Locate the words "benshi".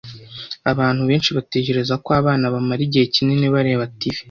1.09-1.29